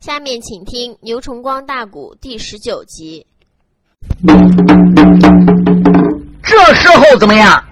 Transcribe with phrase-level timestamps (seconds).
[0.00, 3.26] 下面请听《牛崇光大鼓》第十九集。
[6.42, 7.62] 这时候怎么样？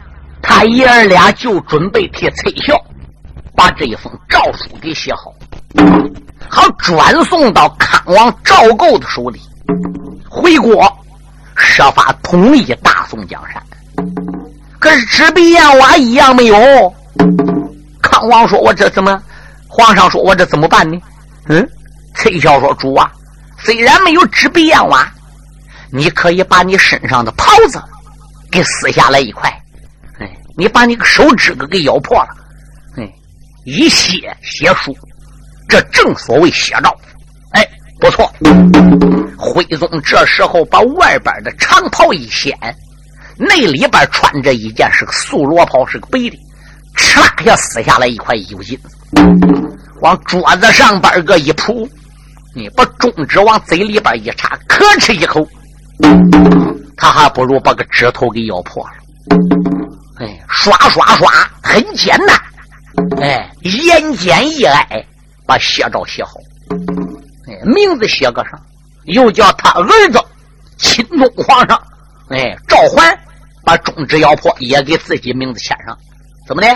[0.43, 2.79] 他爷儿俩就准备替崔孝
[3.57, 5.33] 把这一封诏书给写好，
[6.51, 9.41] 好转送到康王赵构的手里，
[10.29, 10.87] 回国
[11.57, 13.63] 设法统一大宋江山。
[14.79, 16.55] 可是纸笔砚瓦一样没有。
[18.03, 19.19] 康王说：“我这怎么？”
[19.67, 21.01] 皇上说：“我这怎么办呢？”
[21.49, 21.67] 嗯。
[22.19, 23.11] 崔孝说：“主啊，
[23.63, 25.09] 虽然没有纸笔砚瓦，
[25.93, 27.81] 你可以把你身上的袍子
[28.51, 29.49] 给撕下来一块，
[30.19, 32.31] 哎，你把你个手指头给咬破了，
[32.97, 33.09] 哎，
[33.65, 34.97] 一写写书，
[35.69, 36.93] 这正所谓写照。
[37.53, 37.65] 哎，
[38.01, 38.29] 不错。
[39.39, 42.53] 徽宗这时候把外边的长袍一掀，
[43.37, 46.37] 内里边穿着一件是个素罗袍，是个白的，
[46.97, 48.91] 哧啦一下撕下来一块油金子，
[50.01, 51.89] 往桌子上边个一铺。
[52.59, 55.47] 你把中指往嘴里边一插，咳哧一口，
[56.97, 58.91] 他还不如把个指头给咬破了。
[60.19, 61.31] 哎，刷刷刷，
[61.63, 63.23] 很简单。
[63.23, 65.05] 哎，言简意赅，
[65.47, 66.33] 把写照写好。
[67.47, 68.61] 哎，名字写个上，
[69.05, 70.21] 又叫他儿子
[70.79, 71.81] 钦宗皇上。
[72.31, 73.17] 哎，赵桓
[73.65, 75.97] 把中指咬破，也给自己名字签上。
[76.45, 76.69] 怎么的？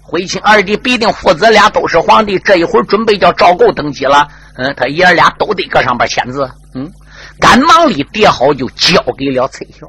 [0.00, 4.28] 徽钦二弟必定父子俩都是皇帝，这一会儿准备叫赵构登基了。
[4.56, 6.48] 嗯，他爷俩都得搁上边签字。
[6.74, 6.90] 嗯，
[7.40, 9.86] 赶忙里叠好，就交给了崔孝。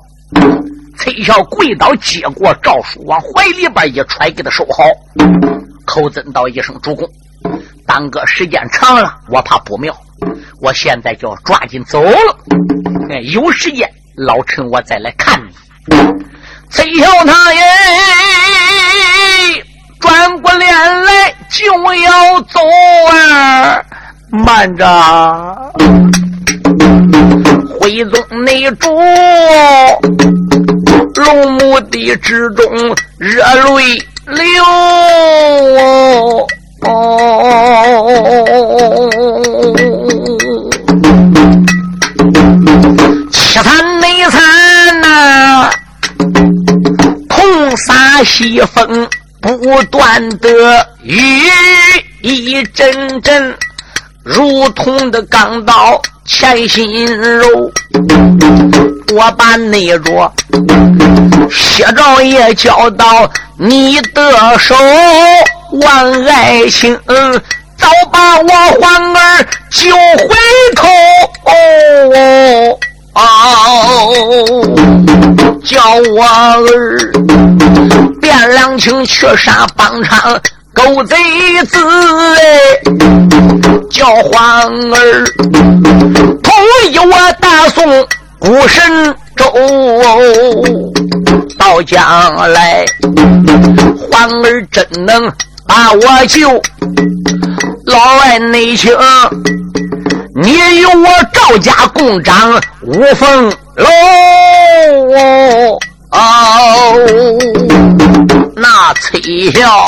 [0.98, 4.84] 崔孝跪倒接过诏书，往怀里边一揣，给他收好。
[5.86, 7.08] 口尊道一声：“主公，
[7.86, 9.96] 耽搁时间长了，我怕不妙。
[10.60, 12.38] 我现在就要抓紧走了。
[13.12, 15.50] 哎，有时间，老臣我再来看你。”
[16.72, 17.62] 崔孝他爷，
[20.00, 22.60] 转过脸来就要走
[23.12, 23.84] 啊。
[24.44, 24.86] 慢着，
[27.80, 28.90] 徽宗内主，
[31.16, 32.66] 龙墓地之中
[33.18, 33.44] 热
[33.76, 34.44] 泪流。
[43.32, 45.70] 凄惨内惨呐，
[47.30, 49.08] 痛洒西风
[49.40, 51.42] 不断的雨
[52.22, 53.56] 一阵阵。
[54.26, 57.06] 如同的钢刀嵌心
[57.38, 57.72] 肉，
[59.14, 60.34] 我把那着
[61.52, 64.74] 写照也交到你的手，
[65.74, 67.00] 万爱卿
[67.78, 68.48] 早把我
[68.82, 70.36] 皇儿救回
[70.76, 70.88] 头，
[75.64, 75.80] 叫
[76.16, 76.66] 我儿
[78.20, 80.42] 卞良卿去杀帮昌。
[80.76, 81.16] 狗贼
[81.70, 81.78] 子
[82.36, 82.44] 哎，
[83.90, 85.26] 叫皇儿
[86.44, 86.54] 同
[86.92, 88.06] 意我大宋
[88.38, 89.46] 孤神州，
[91.58, 92.04] 到将
[92.52, 92.86] 来
[94.12, 95.32] 皇儿真能
[95.66, 96.62] 把我救。
[97.86, 98.92] 老外内情，
[100.36, 103.88] 你与我赵家共掌五凤楼。
[106.12, 106.94] 哦，
[108.58, 109.86] 那崔孝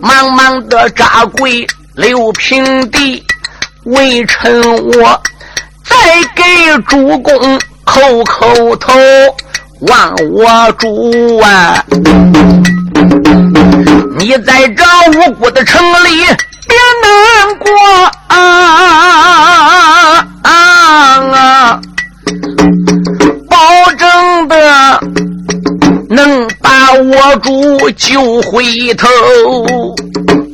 [0.00, 3.22] 茫茫的扎跪刘平地，
[3.84, 4.62] 微臣
[4.94, 5.22] 我
[5.84, 5.94] 再
[6.34, 6.42] 给
[6.88, 8.92] 主公叩叩头，
[9.80, 11.84] 望我主啊！
[14.18, 14.84] 你在这
[15.18, 16.24] 无辜的城里
[16.66, 17.68] 别难过
[18.28, 21.80] 啊啊！
[23.50, 24.56] 保证的
[26.12, 28.62] 能把我主救回
[28.98, 29.08] 头，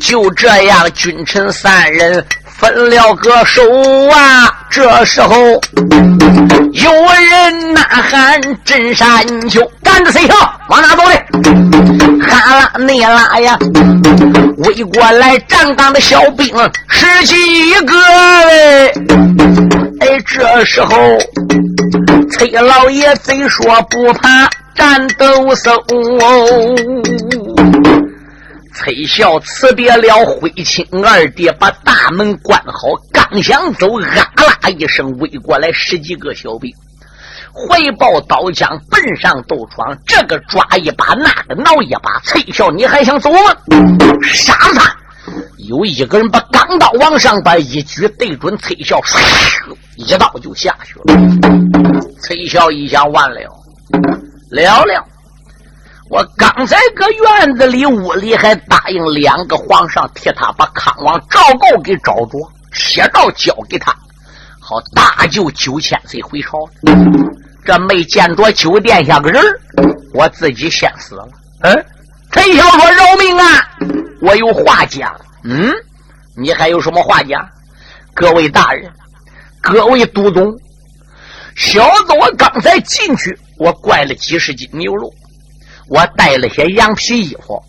[0.00, 3.60] 就这样，君臣三人分了个手
[4.08, 4.54] 啊！
[4.70, 10.36] 这时候有人呐喊：“镇山丘，赶着谁跳？
[10.68, 11.26] 往哪走嘞？
[12.20, 13.58] 哈拉内拉呀！
[14.58, 16.46] 围过来站岗的小兵
[16.88, 17.94] 十几个
[18.46, 18.92] 嘞！
[20.02, 20.96] 哎，这时候。
[22.30, 24.48] 崔老爷贼说不怕
[24.78, 25.26] 战斗
[25.56, 25.76] 叟，
[28.76, 36.72] 崔孝辞别了徽钦二弟，把大门关好，刚想走，啊啦一声，围过来十几个小兵，
[37.52, 42.20] 怀抱刀枪奔上斗床，这个抓一把，那个挠一把。
[42.22, 43.38] 崔孝，你还想走吗？
[44.22, 44.96] 杀他！
[45.68, 49.00] 有一个人把钢刀往上边一举，对准崔孝，
[49.96, 51.04] 一刀就下去了。
[52.22, 53.40] 崔孝一想，完了，
[54.50, 55.04] 了了！
[56.10, 63.94] 我刚才搁院子里屋里还答应两个皇上替他把康王赵构给找着，写诏交给他，
[64.58, 66.66] 好大救九千岁回朝。
[67.64, 69.42] 这没见着九殿下个人
[70.14, 71.28] 我自己先死了。
[71.60, 71.84] 嗯，
[72.30, 73.70] 陈晓说：“饶命啊！
[74.22, 75.14] 我有话讲。
[75.44, 75.70] 嗯，
[76.34, 77.46] 你还有什么话讲？
[78.14, 78.90] 各位大人，
[79.60, 80.58] 各位都总，
[81.58, 85.12] 小子我刚才进去，我拐了几十斤牛肉，
[85.88, 87.60] 我带了些羊皮衣服。”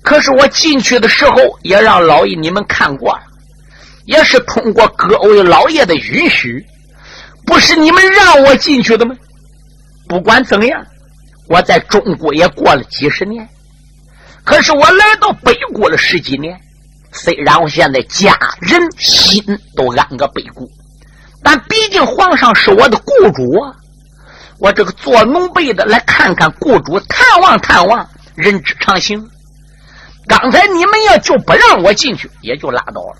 [0.00, 3.22] 可是我进去的时候，也让老爷你们看过了，
[4.04, 6.64] 也是通过各位老爷的允许，
[7.44, 9.16] 不是你们让我进去的吗？
[10.08, 10.86] 不管怎样，
[11.48, 13.48] 我在中国也过了几十年，
[14.44, 16.56] 可是我来到北国了十几年。
[17.10, 19.42] 虽然我现在家人心
[19.74, 20.64] 都安个北国，
[21.46, 23.72] 但毕竟皇上是我的雇主啊！
[24.58, 28.04] 我这个做奴婢的来看看雇主，探望探望，
[28.34, 29.24] 人之常情。
[30.26, 33.16] 刚才你们要就不让我进去，也就拉倒了。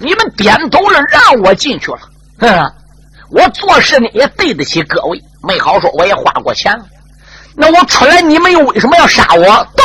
[0.00, 2.00] 你们点头了，让我进去了。
[2.40, 2.72] 哼，
[3.30, 5.22] 我做事呢也对得起各位。
[5.40, 6.84] 没好说，我也花过钱了。
[7.54, 9.64] 那我出来，你们又为什么要杀我？
[9.76, 9.84] 都！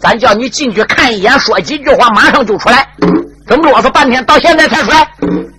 [0.00, 2.88] 咱叫你进去看一眼，说几句话，马上就出来。
[3.46, 5.06] 怎么啰嗦半天，到现在才出来？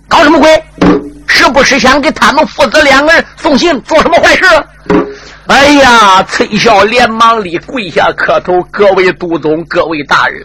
[0.08, 0.64] 搞什么鬼？
[1.28, 4.44] 是不是想给他们父子两个人送信，做什么坏事？
[5.48, 6.22] 哎呀！
[6.24, 10.44] 崔孝连忙里跪下磕头：“各位督总，各位大人，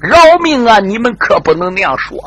[0.00, 0.78] 饶命啊！
[0.78, 2.18] 你们可不能那样说。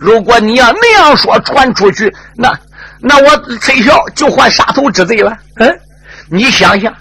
[0.00, 2.58] 如果你要那样说，传出去，那
[3.00, 5.36] 那我崔孝就换杀头之罪了。
[5.56, 5.80] 嗯，
[6.30, 6.94] 你想想，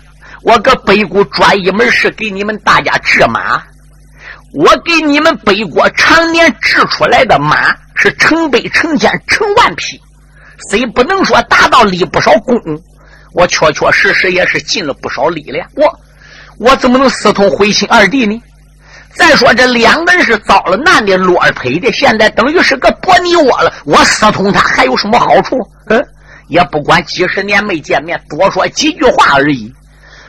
[0.43, 3.61] 我搁北谷专一门是给你们大家治马，
[4.53, 10.01] 我给你们北国常年治出来的马是成百成千成万匹，
[10.69, 12.55] 虽不能说达到立不少功。”
[13.33, 15.99] 我确确实实也是尽了不少力量，我
[16.57, 18.41] 我怎么能私通徽钦二弟呢？
[19.13, 23.71] 再说这两个人是遭了难的，落儿配的，现在等于是个薄泥窝了。
[23.85, 25.55] 我私通他还有什么好处？
[25.87, 26.03] 嗯，
[26.47, 29.71] 也不管几十年没见面，多说几句话而已。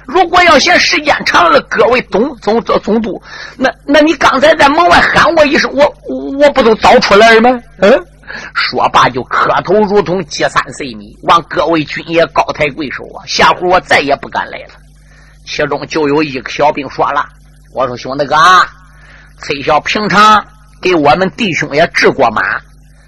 [0.09, 3.23] 如果要嫌时间长了，各位总总总总督，
[3.59, 5.85] 那那你刚才在门外喊我一声，我
[6.39, 7.61] 我不都早出来了吗？
[7.81, 8.07] 嗯。
[8.55, 13.21] 说罢，就磕头如同接三岁米，望各位军爷高抬贵手啊！
[13.27, 14.75] 下回我再也不敢来了。
[15.47, 17.27] 其中就有一个小兵说了
[17.75, 18.67] ：“我说兄弟哥啊，
[19.43, 20.43] 崔小平常
[20.81, 22.43] 给我们弟兄也治过马，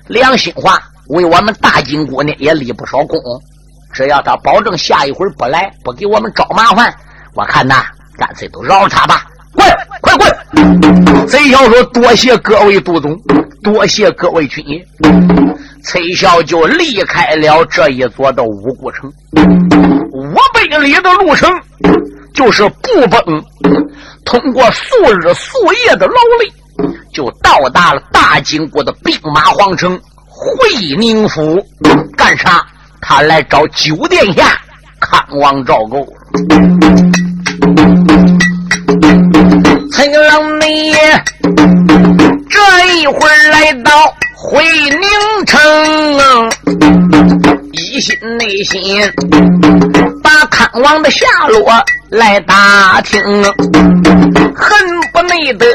[0.07, 3.19] 良心话，为我们大金国呢也立不少功。
[3.93, 6.95] 只要他保证下一回不来，不给我们找麻烦，
[7.35, 7.85] 我看呐，
[8.17, 9.67] 干脆都饶了他吧。”滚，
[10.01, 11.27] 快滚！
[11.27, 13.19] 贼小说：“多谢各位督总，
[13.65, 14.87] 多谢各位军爷。”
[15.83, 19.13] 崔孝就离开了这一座的五谷城。
[20.13, 21.51] 五百里的路程，
[22.33, 23.45] 就是不崩，
[24.25, 26.53] 通过数日数夜的劳累，
[27.13, 29.99] 就到达了大金国的兵马皇城
[30.29, 31.61] 会宁府。
[32.17, 32.65] 干啥？
[33.01, 34.59] 他来找九殿下
[35.01, 36.07] 看望赵构。
[39.93, 40.93] 陈郎你
[42.49, 42.59] 这
[43.01, 43.91] 一会儿来到
[44.35, 45.01] 会宁
[45.47, 45.61] 城，
[47.73, 48.81] 一心内心
[50.23, 54.73] 把看望的下落来打听，恨
[55.13, 55.67] 不内得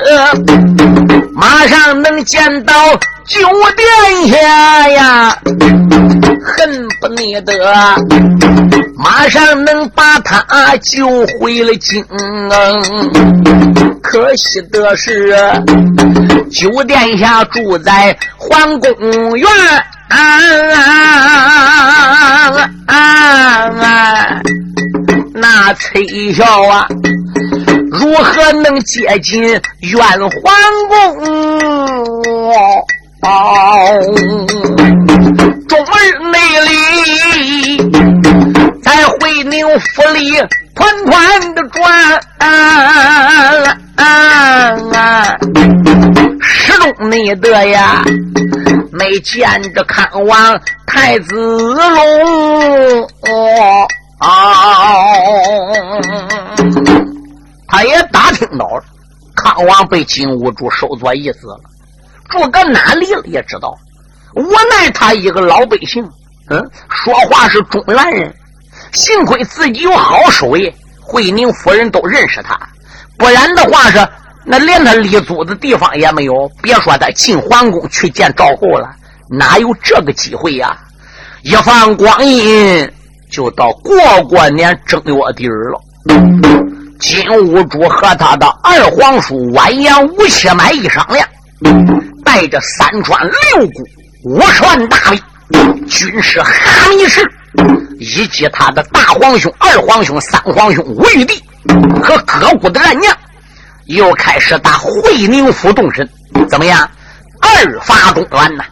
[1.33, 2.73] 马上能见到
[3.27, 3.39] 九
[3.75, 5.35] 殿下呀，
[6.43, 7.53] 恨不内得
[8.95, 11.07] 马上能把他救
[11.39, 12.05] 回了京。
[14.03, 15.35] 可惜的是，
[16.51, 19.49] 九殿下住在皇宫院，
[25.33, 26.87] 那崔孝啊，
[27.91, 29.59] 如何能接近院
[30.29, 30.53] 皇
[30.89, 31.25] 宫？
[35.67, 35.93] 中日
[36.31, 36.69] 内里，
[38.83, 40.19] 在回宁府里
[40.75, 41.13] 团团
[41.55, 41.81] 的转。
[46.41, 48.03] 始终没得呀，
[48.91, 53.09] 没见着看望太子龙，
[57.67, 58.83] 他也打听到了，
[59.35, 61.59] 康王被金兀术收作义子了，
[62.29, 63.77] 住搁哪里了也知道。
[64.35, 66.03] 无奈他一个老百姓，
[66.49, 68.35] 嗯，说话是中原人，
[68.91, 72.59] 幸亏自己有好手艺，惠宁夫人都认识他。
[73.17, 74.05] 不然的话是，
[74.43, 76.33] 那连他立足的地方也没有。
[76.61, 78.89] 别说他进皇宫去见赵后了，
[79.29, 80.77] 哪有这个机会呀？
[81.43, 82.91] 一放光阴，
[83.31, 85.81] 就到过过年正月底儿了。
[86.99, 91.27] 金兀术和他的二皇叔完颜吴七买一商量，
[92.35, 93.81] 带着三川六股
[94.25, 94.97] 五十万大
[95.47, 97.25] 兵，军师哈密士
[97.97, 101.41] 以及他的大皇兄、二皇兄、三皇兄吴玉帝
[102.03, 103.17] 和各股的战将，
[103.85, 106.05] 又开始打会宁府动身。
[106.49, 106.85] 怎么样？
[107.39, 108.65] 二发中原呐！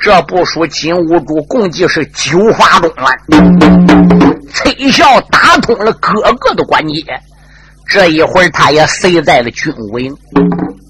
[0.00, 4.40] 这部署金兀术共计是九发中原。
[4.54, 7.04] 崔孝打通了各个的关节，
[7.86, 10.16] 这一会儿他也塞在了军务营。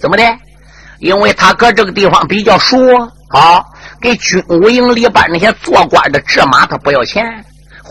[0.01, 0.23] 怎么的？
[0.99, 2.77] 因为他搁这个地方比较熟
[3.29, 3.63] 啊，
[4.01, 7.25] 给军武营里边那些做官的制马他不要钱，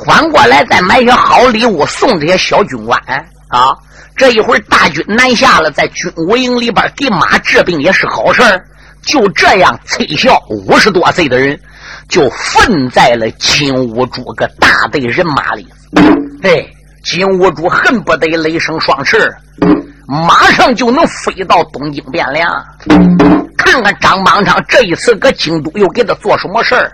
[0.05, 2.99] 反过来再买些好礼物送这些小军官。
[3.49, 3.75] 啊。
[4.17, 8.41] 这一会儿大军南下了，在军武营里边给马治病也是好事
[9.01, 11.59] 就这样，崔孝五十多岁的人
[12.07, 15.67] 就分在了金兀术个大队人马里。
[16.43, 16.65] 哎，
[17.03, 19.17] 金兀术恨不得雷声双翅，
[20.07, 22.47] 马上就能飞到东京汴梁，
[23.57, 26.91] 看看张邦昌这一次搁京都又给他做什么事儿。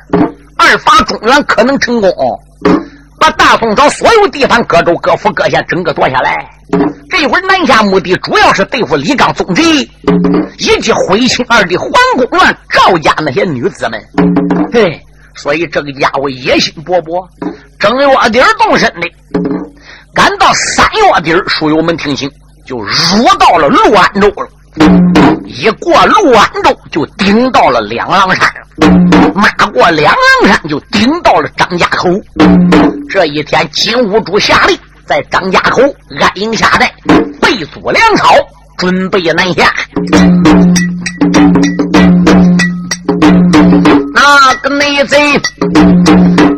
[0.57, 2.11] 二发中原可能成功。
[3.19, 6.43] 把大宋朝所有地方各州各府各县整个夺下来，
[7.07, 9.61] 这会儿南下目的主要是对付李刚宗贼，
[10.57, 14.03] 以及徽钦二帝皇宫乱赵家那些女子们。
[14.73, 14.99] 嘿，
[15.35, 17.23] 所以这个家伙野心勃勃，
[17.77, 19.07] 正月底动身的，
[20.15, 22.27] 赶到三月底书友们听清，
[22.65, 24.47] 就入到了陆安州了。
[25.45, 28.49] 一过陆安州，就顶到了两狼山
[29.35, 32.09] 马过两狼山，就顶到了张家口。
[33.09, 35.81] 这一天，金兀术下令在张家口
[36.19, 36.89] 安营下寨，
[37.41, 38.33] 备足粮草，
[38.77, 39.73] 准备南下。
[44.13, 45.17] 那个内贼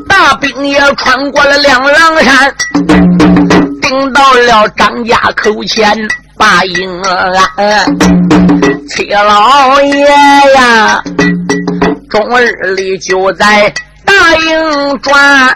[0.08, 2.56] 大兵也穿过了两狼山，
[3.94, 5.96] 顶到了张家口前。
[6.36, 7.96] 把营安，
[8.90, 10.04] 崔老爷
[10.56, 11.00] 呀，
[12.10, 13.72] 终日里就在
[14.04, 15.56] 大营转，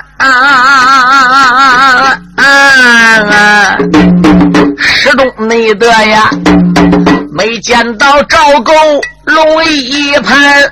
[4.78, 6.30] 始终内得呀，
[7.34, 8.72] 没见到赵构
[9.26, 10.72] 龙一盘，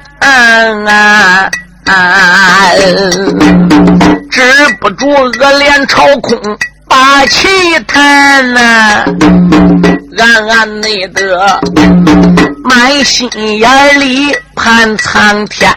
[4.29, 4.43] 止
[4.79, 6.39] 不住恶脸朝空。
[6.87, 7.47] 把气
[7.87, 9.05] 叹呐，
[10.17, 11.59] 暗暗内得
[12.63, 15.71] 满心眼里盼苍天，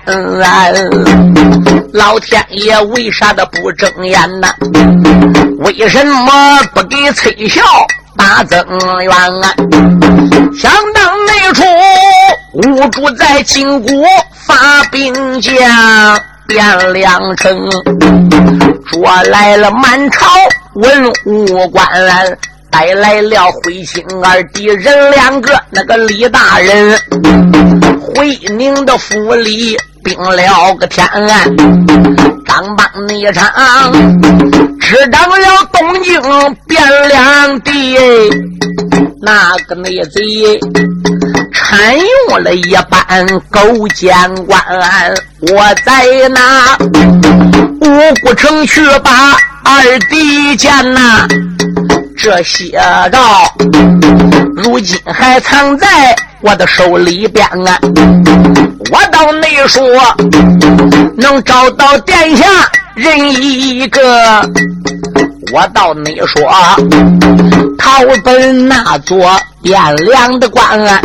[1.93, 4.55] 老天爷为啥的不睁眼呐？
[5.61, 7.63] 为什么不给崔孝
[8.17, 8.65] 大增
[9.01, 9.55] 援啊？
[10.57, 11.65] 想当那处
[12.53, 13.91] 无主在金国
[14.47, 15.55] 发兵将。
[16.49, 17.55] 汴梁城，
[18.91, 20.27] 捉来了满朝
[20.81, 21.87] 文武官，
[22.71, 26.97] 带来了徽钦二弟人两个，那个李大人，
[28.01, 31.57] 回宁的府里兵了个天安，
[32.47, 33.51] 张邦那场，
[34.81, 37.99] 执掌了东京汴梁地，
[39.21, 40.61] 那个内贼。
[41.53, 44.15] 参用了一班勾践
[44.47, 44.63] 官，
[45.41, 46.77] 我在那
[47.81, 49.37] 五谷城去把
[49.71, 51.29] 二弟见呐。
[52.17, 52.71] 这些
[53.13, 53.21] 招
[54.57, 57.79] 如今还藏在我的手里边啊。
[58.91, 59.83] 我倒没说
[61.17, 62.47] 能找到殿下
[62.95, 64.43] 人一个，
[65.53, 66.43] 我倒没说
[67.79, 69.39] 逃奔那座。
[69.65, 71.01] 汴梁的关啊，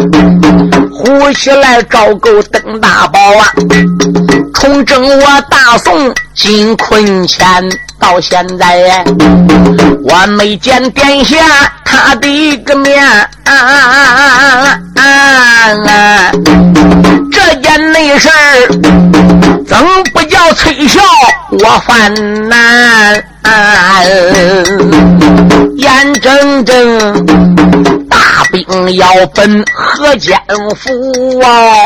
[0.89, 3.51] 呼起来赵构登大宝啊，
[4.63, 7.45] 从征我大宋进坤前，
[7.99, 9.03] 到现在
[10.05, 11.35] 我没见殿下
[11.83, 13.03] 他的个面，
[17.29, 18.29] 这件内事
[19.67, 19.77] 怎
[20.13, 21.01] 不叫崔笑
[21.49, 22.13] 我犯
[22.47, 23.21] 难？
[25.75, 27.92] 眼睁睁。
[28.33, 30.35] 大兵要奔河间
[30.75, 31.85] 府啊！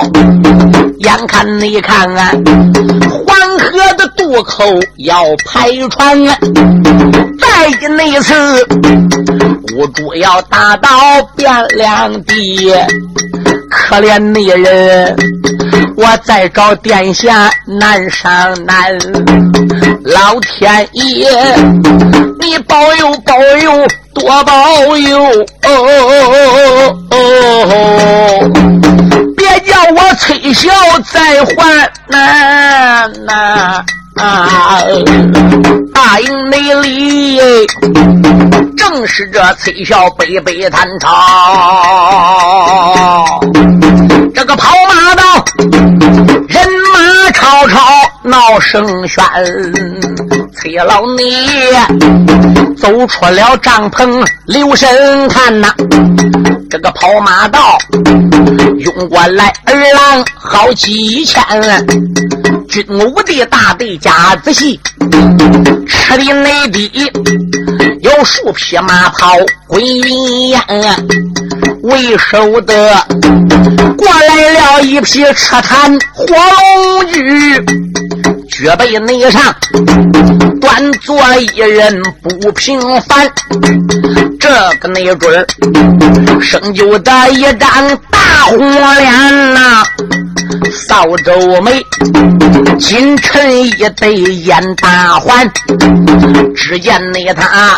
[0.99, 2.31] 眼看你看啊，
[3.27, 4.63] 黄河的渡口
[4.99, 6.37] 要排船啊！
[7.37, 8.33] 再那次，
[9.75, 10.89] 吴主要打到
[11.35, 12.73] 汴梁地，
[13.69, 15.17] 可怜那人，
[15.97, 18.97] 我再找殿下难上难。
[20.05, 21.29] 老天爷，
[22.39, 23.85] 你保佑保佑！
[24.17, 25.21] 多保佑！
[25.63, 27.15] 哦哦哦！
[29.37, 30.69] 别叫我崔孝
[31.11, 31.53] 再还
[32.07, 33.83] 难呐！
[34.15, 34.81] 啊！
[35.93, 37.39] 大营内里，
[38.75, 41.09] 正是这崔小北北探朝。
[44.33, 45.45] 这个跑马道，
[46.47, 47.77] 人马吵吵
[48.23, 49.21] 闹声喧。
[50.59, 51.47] 崔老你
[52.75, 55.73] 走出了帐篷，留神看呐。
[56.69, 57.77] 这个跑马道
[58.79, 61.41] 涌过来儿郎好几千，
[62.67, 64.79] 军武的大队家子戏，
[65.87, 66.91] 吃的内地
[68.01, 69.33] 有数匹马跑
[69.67, 70.61] 滚云烟，
[71.83, 73.05] 为首的
[73.95, 77.63] 过来了一匹车坛火龙驹。
[78.49, 79.41] 绝背内上，
[80.59, 83.29] 端坐一人不平凡。
[84.39, 85.45] 这个内准儿，
[86.41, 89.83] 生就的一张大红脸呐，
[90.73, 91.85] 扫帚眉，
[92.79, 95.49] 金晨一对眼大环。
[96.55, 97.77] 只见那他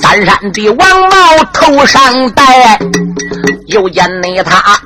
[0.00, 2.78] 三山的王帽头上戴，
[3.66, 4.80] 又见那他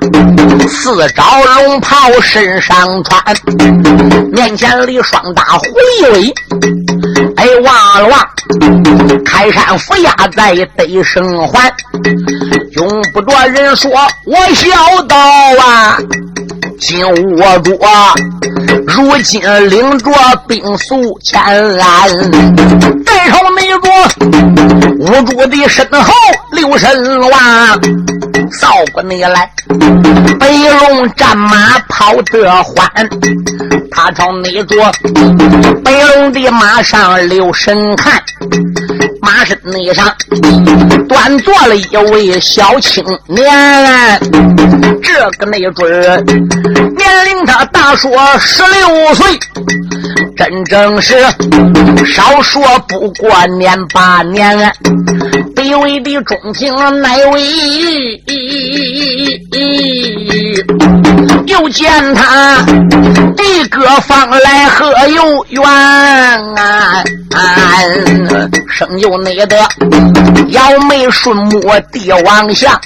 [0.67, 3.21] 四招龙袍身上穿，
[4.31, 4.99] 面前里。
[5.05, 5.63] 双大虎
[6.13, 6.33] 尾，
[7.61, 8.29] 望了望，
[9.23, 11.73] 开山扶压在得生还，
[12.73, 13.91] 用不着人说，
[14.25, 14.69] 我小
[15.03, 15.97] 道啊，
[16.79, 17.05] 紧
[17.37, 17.77] 握着，
[18.87, 20.11] 如今领着
[20.47, 21.85] 兵速前来，
[23.05, 23.89] 带上那着
[24.99, 26.13] 无助的身后
[26.51, 27.79] 留神望。
[28.51, 29.49] 扫过你来，
[30.39, 32.87] 白龙战马跑得欢，
[33.95, 34.91] 他朝那座
[35.81, 38.21] 白龙的马上留神看，
[39.21, 40.13] 马身内上
[41.07, 44.19] 端坐了一位小青年，
[45.01, 49.39] 这个那准儿年龄他大说十六岁，
[50.35, 51.15] 真正是
[52.05, 54.73] 少说不过年八年，
[55.75, 57.41] 为的中平乃位。
[61.47, 65.63] 又见他的哥方来何有缘？
[68.69, 69.55] 生就那的
[70.49, 71.61] 摇眉顺目
[71.91, 72.77] 帝王相，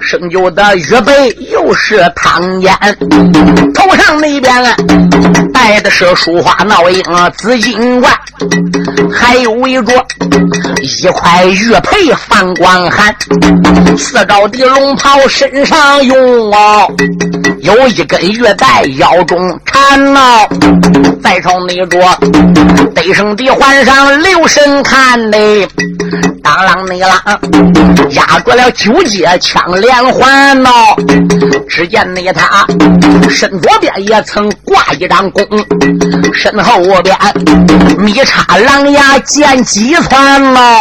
[0.00, 2.76] 生就的玉背又是唐烟，
[3.74, 4.76] 头上那边
[5.52, 7.02] 戴的是书花闹英
[7.36, 8.12] 紫金冠，
[9.10, 9.92] 还有围着
[10.82, 13.14] 一块玉佩放光寒，
[13.96, 16.90] 四招的龙袍身上用哦，
[17.60, 20.48] 有一根玉带腰中缠哦，
[21.22, 21.98] 再朝那着
[22.94, 25.36] 得胜的环上留神看呢，
[26.42, 30.70] 当啷那啷压住了九节枪连环哦，
[31.68, 32.66] 只见那他
[33.28, 35.44] 身左边也曾挂一张弓，
[36.32, 37.16] 身后边
[37.98, 40.78] 密插狼牙剑几窜哦，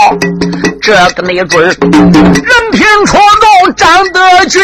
[0.87, 4.63] 这个没准儿人品出众长得俊，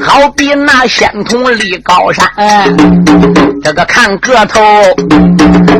[0.00, 2.24] 好比那仙童立高山。
[3.60, 4.60] 这个看个头，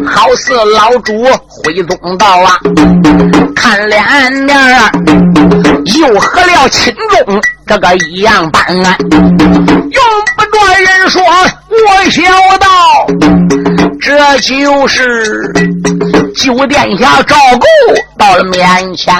[0.04, 1.12] 好似老主
[1.46, 2.58] 回宗道啊。
[3.54, 4.56] 看脸面
[5.96, 6.92] 又和了钦
[7.24, 8.66] 宗这个一样般。
[8.74, 8.82] 用
[10.34, 11.22] 不着人说，
[11.70, 12.20] 我晓
[12.58, 12.66] 道，
[14.00, 15.52] 这就是
[16.36, 17.66] 九殿下赵构
[18.18, 19.14] 到了面前。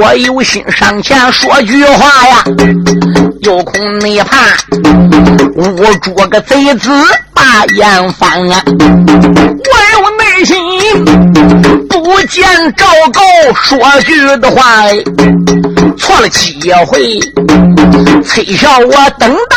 [0.00, 2.44] 我有心上前说句话呀，
[3.42, 4.36] 有空你怕
[5.56, 6.90] 我捉个贼子
[7.32, 8.62] 把眼翻啊。
[8.66, 10.56] 我有内心
[11.88, 12.44] 不见
[12.76, 13.20] 赵构
[13.54, 14.84] 说句的话，
[15.96, 17.18] 错了几回，
[18.26, 19.56] 崔小我等到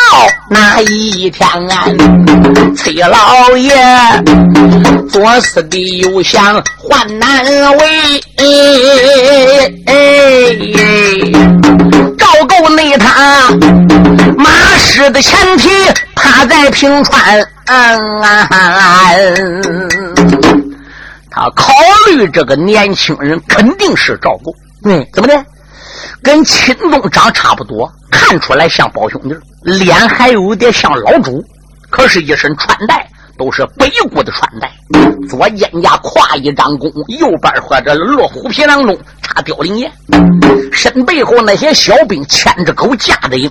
[0.50, 1.86] 哪一天啊？
[2.76, 3.74] 崔老爷
[5.10, 7.44] 作死的又想换难
[7.78, 8.22] 为。
[12.16, 13.50] 赵构内他
[14.36, 15.68] 马失的前蹄
[16.14, 17.44] 趴在平川，
[21.30, 21.72] 他考
[22.06, 24.54] 虑这个年轻人肯定是赵构。
[24.84, 25.44] 嗯，怎么的？
[26.22, 31.42] 跟秦宗长差不多，看出来像胞兄弟，脸还有点像老朱，
[31.90, 33.08] 可是，一身穿戴。
[33.38, 34.68] 都是北国的穿戴，
[35.28, 39.88] 左肩胛挎一张弓，右边或者落虎皮囊中插凋零叶，
[40.72, 43.48] 身背后那些小兵牵着狗架着鹰，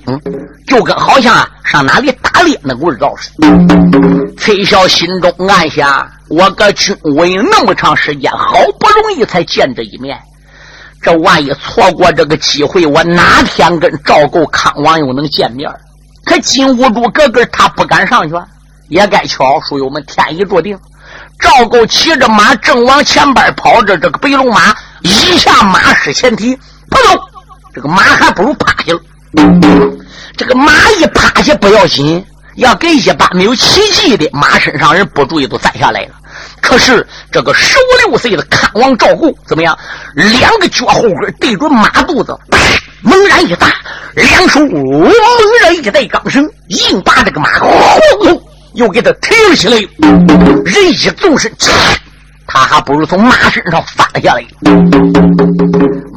[0.67, 3.47] 就跟好像啊上哪里打猎那味道似的。
[4.36, 10.19] 崔小心中暗想：我个军委那么长时间，好不容易才见这一面，
[11.08, 15.72] 这万一错过这个机会，我哪天跟赵构、康王又能见面？
[16.26, 18.36] 可金兀术哥哥他不敢上去。
[18.89, 20.78] 也该巧，书友们天意注定，
[21.39, 26.54] 赵构骑着马正往前边跑着，这个白龙马一下马失前蹄，
[26.89, 27.17] 扑通，
[27.74, 29.00] 这个马还不如趴下了。
[30.36, 32.22] 这个马一趴下不要紧，
[32.56, 36.10] 要给一般没有奇迹的马身上人不注意都栽下来了。
[36.62, 39.77] 可是这个十五六岁的看王赵构怎么样？
[40.15, 42.38] 两个脚后跟对准马肚子，
[43.01, 43.67] 猛然一打，
[44.15, 45.12] 两手猛
[45.62, 47.69] 然一带钢绳，硬把这个马轰
[48.73, 49.75] 又给他提了起来。
[50.65, 51.51] 人一纵身，
[52.47, 54.43] 他还不如从马身上翻下来。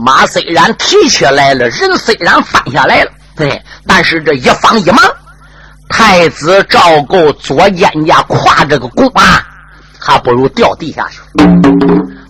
[0.05, 4.99] 马虽然提起来了，人虽然翻下来了，对，但是这一放一忙，
[5.89, 9.47] 太子赵构左肩胛挎这个弓啊。
[10.11, 11.21] 还不如掉地下去。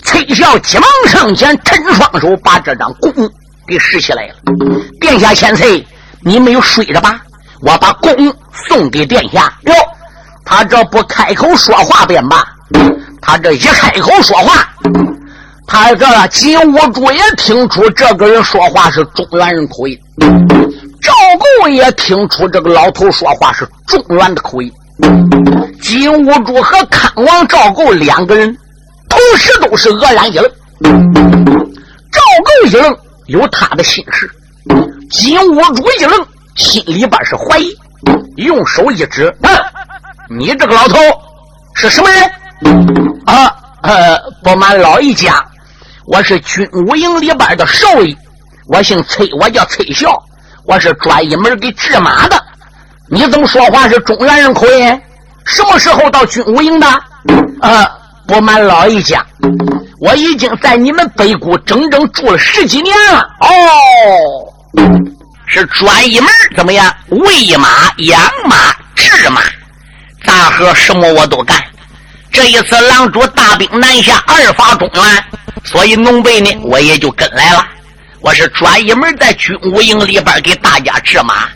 [0.04, 3.10] 崔孝急忙上前，伸双手把这张弓
[3.66, 4.34] 给拾起来了。
[5.00, 5.86] 殿下千岁，
[6.22, 7.22] 你没有睡着吧？
[7.62, 8.12] 我把弓
[8.52, 9.50] 送给殿下。
[9.62, 9.72] 哟，
[10.44, 12.46] 他这不开口说话便罢，
[13.22, 14.68] 他这一开口说话，
[15.66, 19.98] 他这金兀术也听出这个人说话是中原人口音，
[21.00, 21.12] 赵
[21.62, 24.70] 构也听出这个老头说话是中原的口音。
[25.80, 28.56] 金兀术和康王赵构两个人
[29.08, 30.50] 同时都是愕然一愣。
[32.10, 34.26] 赵构一愣，有他的心事；
[35.10, 37.76] 金兀术一愣，心里边是怀疑。
[38.36, 39.50] 用手一指：“啊，
[40.28, 40.96] 你这个老头
[41.74, 42.22] 是什么人？”
[43.26, 45.44] 啊，呃，不瞒老一家，
[46.06, 48.16] 我是军武营里边的少爷，
[48.68, 50.16] 我姓崔，我叫崔孝，
[50.64, 52.42] 我是专一门给治马的。
[53.12, 55.00] 你怎么说话是中原人口音？
[55.44, 56.86] 什么时候到军武营的？
[57.60, 57.84] 呃，
[58.26, 59.26] 不瞒老爷讲，
[59.98, 63.18] 我已经在你们北谷整整住了十几年了。
[63.40, 63.48] 哦，
[65.46, 66.94] 是专一门怎么样？
[67.08, 67.68] 喂马、
[67.98, 69.42] 养马、治马，
[70.24, 71.60] 大河什么我都干。
[72.30, 75.24] 这一次狼主大兵南下，二伐中原，
[75.64, 77.66] 所以农备呢，我也就跟来了。
[78.20, 81.48] 我是专一门在军武营里边给大家治马。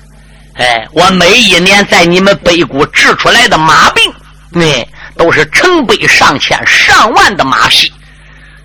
[0.55, 4.13] 哎，我每一年在你们北谷治出来的马病，
[4.51, 4.67] 那
[5.17, 7.93] 都是成百上千上万的马匹。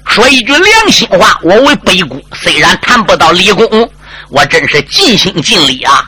[0.05, 3.89] 说一句良心话，我为北谷虽然谈不到立功，
[4.29, 6.03] 我真是尽心尽力啊。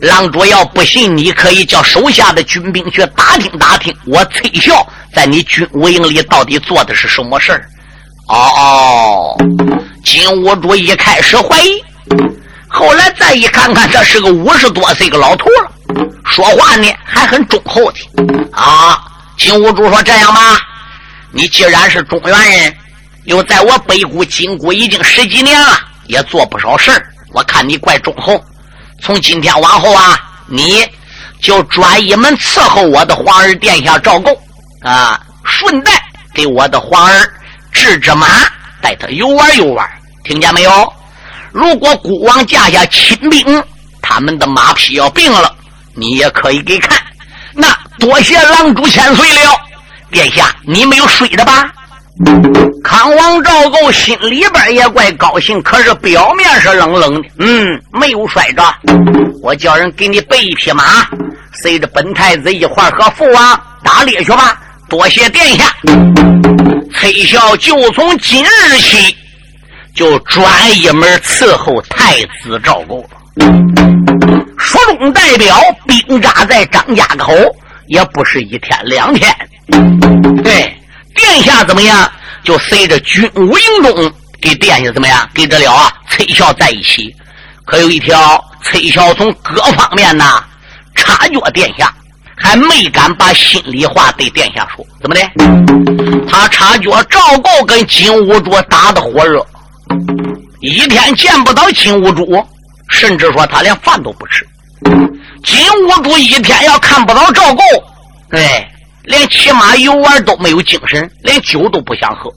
[0.00, 7.66] 郎主要不信，你可以叫手下的军兵去打听打听，我崔孝在你军武营里到底做的是什么事儿。
[8.28, 9.36] 哦哦，
[10.04, 11.82] 金兀术一开始怀疑。
[12.76, 18.00] 后来再一看看，这是个五十多岁个老头了，说话呢还很忠厚的
[18.50, 19.00] 啊。
[19.38, 20.60] 金兀术说：“这样吧，
[21.30, 22.76] 你既然是中原人，
[23.26, 27.00] 又在我北谷金谷已经十几年了，也做不少事儿。
[27.32, 28.44] 我看你怪忠厚，
[29.00, 30.84] 从今天往后啊，你
[31.40, 34.36] 就专一门伺候我的皇儿殿下赵构
[34.82, 35.92] 啊，顺带
[36.34, 37.32] 给我的皇儿
[37.70, 38.26] 治治马，
[38.80, 39.88] 带他游玩游玩，
[40.24, 40.92] 听见没有？”
[41.54, 43.62] 如果孤王驾下亲兵，
[44.02, 45.54] 他们的马匹要病了，
[45.94, 47.00] 你也可以给看。
[47.52, 47.68] 那
[48.00, 49.56] 多谢狼主千岁了，
[50.10, 51.70] 殿下，你没有睡的吧？
[52.82, 57.28] 康王赵构心里边也怪高兴，可是表面是冷冷的。
[57.38, 58.62] 嗯，没有摔着。
[59.40, 61.06] 我叫人给你备一匹马，
[61.62, 64.60] 随着本太子一块和父王打猎去吧。
[64.88, 65.72] 多谢殿下。
[66.96, 69.16] 崔孝就从今日起。
[69.94, 70.44] 就专
[70.76, 73.10] 一门伺候太子赵构了。
[74.58, 77.32] 蜀中代表兵扎在张家口，
[77.86, 79.32] 也不是一天两天。
[80.42, 80.76] 对，
[81.14, 82.10] 殿下怎么样？
[82.42, 85.28] 就随着军武营中给殿下怎么样？
[85.32, 85.92] 给得了啊？
[86.10, 87.14] 崔孝在一起，
[87.64, 90.42] 可有一条，崔孝从各方面呐
[90.94, 91.94] 察觉殿下，
[92.36, 94.84] 还没敢把心里话对殿下说。
[95.00, 95.22] 怎么的？
[96.28, 99.44] 他察觉赵构跟金兀术打得火热。
[100.60, 102.44] 一天见不到金兀术，
[102.88, 104.46] 甚至说他连饭都不吃。
[105.44, 107.62] 金兀术一天要看不到赵构，
[108.30, 108.66] 对，
[109.02, 112.32] 连骑马游玩都没有精神，连酒都不想喝。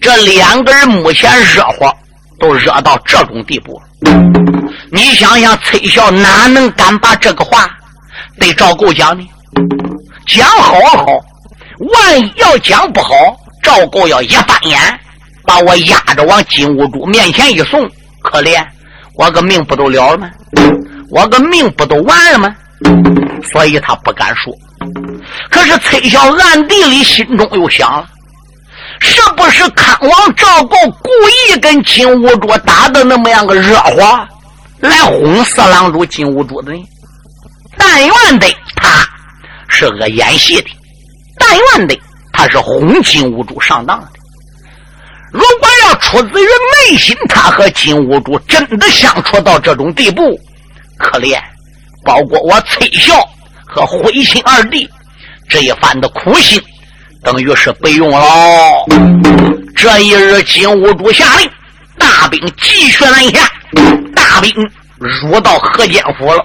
[0.00, 1.94] 这两个人目前热火
[2.38, 3.86] 都热到这种地步了。
[4.92, 7.70] 你想想，崔孝哪能敢把这个话
[8.38, 9.26] 对赵构讲呢？
[10.26, 11.06] 讲好好，
[11.92, 13.14] 万一要讲不好，
[13.62, 14.78] 赵构要一翻眼。
[15.50, 17.84] 把我压着往金兀术面前一送，
[18.22, 18.64] 可怜
[19.14, 20.30] 我个命不都了了吗？
[21.10, 22.54] 我个命不都完了吗？
[23.50, 24.54] 所以他不敢说。
[25.50, 28.06] 可是崔小暗地里心中又想了：
[29.00, 31.10] 是不是康王赵构故
[31.50, 34.28] 意跟金兀术打的那么样个热火，
[34.78, 36.78] 来哄四郎主金兀术的呢？
[37.76, 39.04] 但愿的他
[39.68, 40.70] 是个演戏的，
[41.36, 41.98] 但愿的。
[42.32, 44.19] 他是哄金兀术上当的。
[45.32, 46.46] 如果要出自于
[46.90, 50.38] 内心，他和金兀术真的相处到这种地步，
[50.98, 51.38] 可怜，
[52.04, 53.14] 包括我崔孝
[53.64, 54.88] 和灰心二弟
[55.48, 56.60] 这一番的苦心，
[57.22, 58.20] 等于是白用了。
[59.76, 61.48] 这一日，金兀术下令，
[61.96, 63.48] 大兵继续南下，
[64.14, 64.52] 大兵
[64.98, 66.44] 入到河间府了。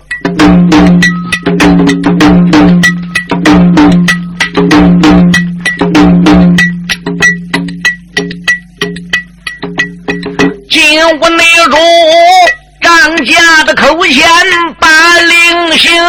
[10.95, 11.77] 金屋内中，
[12.81, 14.25] 张家的口前
[14.79, 14.87] 把
[15.19, 16.01] 令行，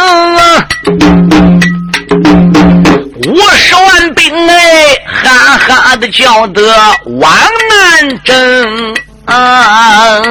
[3.25, 6.73] 五十万兵哎，哈哈的叫得
[7.19, 7.29] 往
[7.69, 8.95] 南征
[9.25, 10.21] 啊！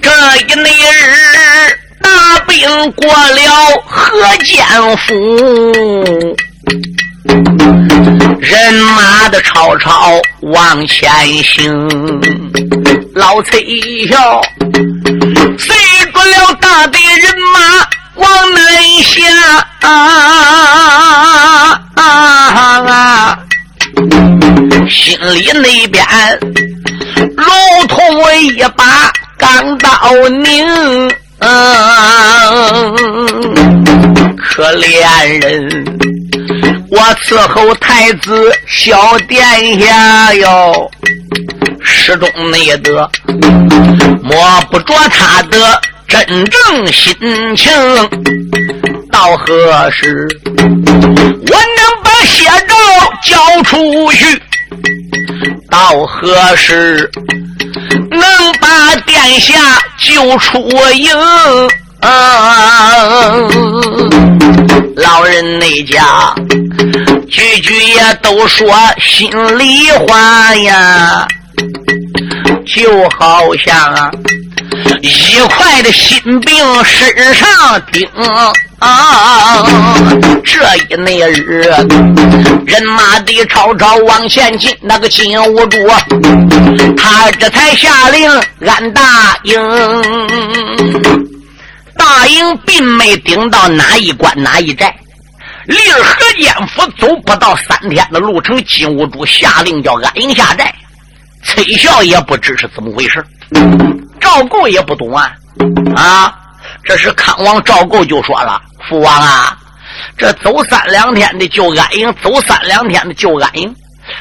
[0.00, 0.10] 这
[0.48, 4.64] 一那日，大兵过了河间
[4.96, 6.34] 府。
[8.40, 11.10] 人马的吵吵往前
[11.42, 11.88] 行，
[13.14, 14.40] 老崔一笑，
[15.58, 15.74] 随
[16.12, 18.62] 着了大队人马往南
[19.02, 19.22] 下
[19.80, 19.88] 啊
[21.94, 22.02] 啊
[22.86, 23.38] 啊！
[24.90, 26.04] 心里那边
[27.36, 27.96] 如同
[28.42, 29.88] 一把钢刀
[30.28, 31.08] 拧，
[34.36, 36.21] 可怜人。
[36.94, 40.90] 我伺候太子小殿下哟，
[41.80, 43.10] 始终没得
[44.22, 47.14] 摸不着他的真正心
[47.56, 47.72] 情。
[49.10, 52.76] 到何时我能把血诏
[53.24, 54.42] 交出去？
[55.70, 57.10] 到何时
[58.10, 58.20] 能
[58.60, 59.54] 把殿下
[59.96, 60.60] 救出
[60.92, 61.10] 营？
[62.00, 63.32] 啊，
[64.96, 66.34] 老人那家
[67.28, 68.68] 句句也都说
[69.00, 71.26] 心里话呀，
[72.66, 74.10] 就好像啊
[75.00, 78.06] 一块的心病身上顶
[78.78, 79.64] 啊！
[80.44, 81.62] 这一那日，
[82.66, 85.88] 人马的吵吵往前进，那个金兀术
[86.96, 88.30] 他这才下令
[88.66, 91.31] 俺答应。
[92.02, 94.92] 大营并没顶到哪一关哪一寨，
[95.66, 98.60] 离河间府走不到三天的路程。
[98.64, 100.74] 金兀术下令叫安营下寨，
[101.44, 103.24] 崔孝也不知是怎么回事，
[104.20, 105.32] 赵构也不懂啊
[105.94, 106.34] 啊！
[106.82, 109.56] 这是康王赵构就说了：“父王啊，
[110.18, 113.72] 这走三两天的就安营，走三两天的就安营，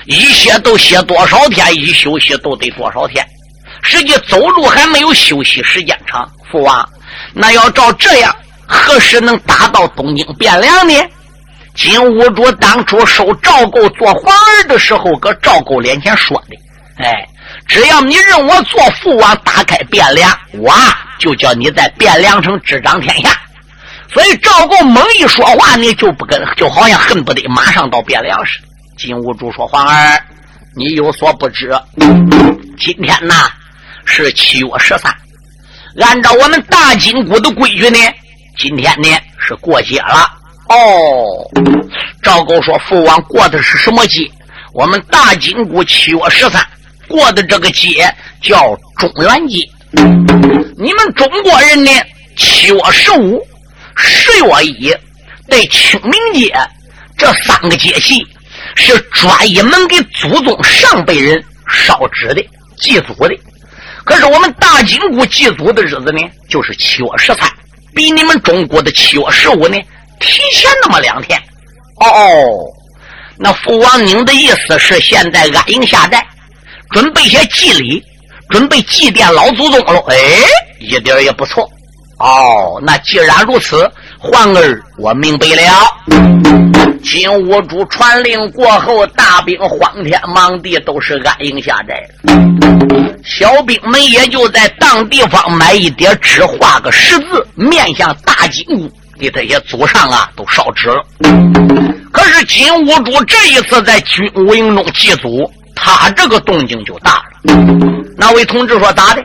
[0.05, 3.25] 一歇都歇多少天，一休息都得多少天。
[3.81, 6.87] 实际走路还没有休息时间长，父王。”
[7.33, 8.35] 那要照这样，
[8.67, 10.93] 何时能打到东京汴梁呢？
[11.73, 16.57] 金兀术当初收赵构做皇儿的时候，搁赵构脸前说的
[17.01, 17.25] ：“哎，
[17.65, 20.73] 只要你认我做父王，打开汴梁，我
[21.17, 23.29] 就叫你在汴梁城执掌天下。”
[24.13, 28.67] 所以赵构猛一说话，你就不跟，就好像恨不得马上到汴梁似的。
[28.97, 30.21] 金兀术说：“皇儿，
[30.75, 31.73] 你有所不知，
[32.77, 33.49] 今天呐
[34.03, 35.15] 是七月十三。”
[35.99, 37.97] 按照我们大金谷的规矩呢，
[38.57, 40.37] 今天呢是过节了。
[40.69, 41.51] 哦，
[42.21, 44.21] 赵构说：“父王过的是什么节？
[44.73, 46.65] 我们大金谷七月十三
[47.09, 48.09] 过的这个节
[48.41, 49.57] 叫中元节。
[50.77, 51.91] 你们中国人呢，
[52.37, 53.45] 七月十五、
[53.97, 54.95] 十月一
[55.49, 56.53] 对清明节
[57.17, 58.25] 这三个节气
[58.75, 62.41] 是专一门给祖宗上辈人烧纸的、
[62.77, 63.35] 祭祖的。”
[64.03, 67.49] 可是我们大金谷祭祖的日子呢，就是七月十三，
[67.93, 69.77] 比你们中国的七月十五呢
[70.19, 71.39] 提前那么两天。
[71.97, 72.09] 哦，
[73.37, 76.25] 那父王您的意思是现在安营下寨，
[76.89, 78.03] 准备些祭礼，
[78.49, 80.03] 准备祭奠老祖宗了？
[80.07, 80.15] 哎，
[80.79, 81.69] 一点也不错。
[82.17, 85.63] 哦，那既然如此，皇儿我明白了。
[87.03, 93.10] 金兀术传令过后，大兵荒天忙地，都是安营下寨了。
[93.23, 101.05] 小兵们也就在当地方买一叠纸，画个十字，面向大金屋，给这些祖上啊都烧纸了。
[102.11, 107.23] 可是金兀术这一次在军务营中祭祖，他这个动静就大了。
[108.17, 109.23] 那位同志说咋的？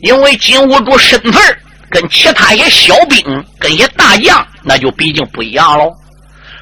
[0.00, 1.58] 因为金兀术身份
[1.90, 5.90] 跟其他一些小兵、跟一些大将，那就毕竟不一样喽。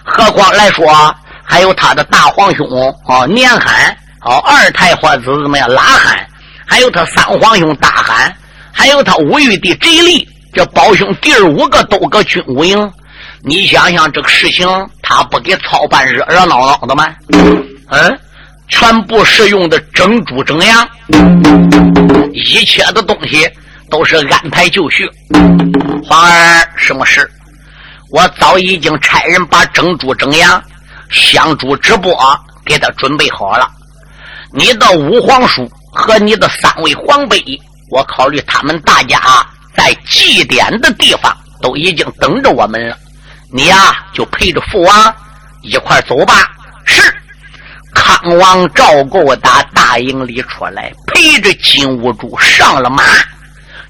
[0.04, 2.66] 何况来说，还有他的大皇兄
[3.06, 5.68] 啊，年罕哦，二太皇子怎么样？
[5.68, 6.26] 拉罕，
[6.66, 8.34] 还有他三皇兄大罕，
[8.72, 12.92] 还有他五玉帝贼利，这宝兄弟五个都搁军武营，
[13.42, 14.66] 你想想这个事情，
[15.02, 17.06] 他不给操办热热闹闹的吗？
[17.88, 18.18] 嗯，
[18.68, 20.88] 全部是用的整猪整羊，
[22.32, 23.48] 一切的东西
[23.90, 25.08] 都是安排就绪。
[26.02, 27.30] 皇儿，什么事？
[28.10, 30.62] 我早已经差人把整猪整羊、
[31.10, 32.16] 香猪直播
[32.64, 33.68] 给他准备好了。
[34.52, 37.42] 你到五皇叔和你的三位皇妃，
[37.90, 39.20] 我考虑他们大家
[39.76, 42.98] 在祭奠的地方都已经等着我们了。
[43.52, 45.14] 你呀，就陪着父王
[45.62, 46.50] 一块走吧。
[46.84, 47.14] 是，
[47.94, 53.04] 康王赵构打大营里出来，陪着金兀术上了马，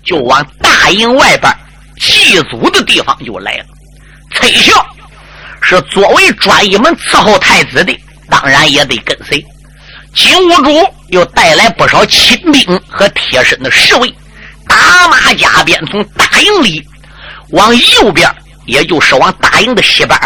[0.04, 1.52] 就往大营外边
[1.98, 3.64] 祭祖的地方就来了。
[4.32, 4.86] 崔孝
[5.62, 9.42] 是作为专一门伺候太子的，当然也得跟随。
[10.14, 14.14] 金兀术又带来不少亲兵和贴身的侍卫，
[14.68, 16.82] 打马加鞭从大营里
[17.50, 18.28] 往右边。
[18.66, 20.18] 也就是往大营的西边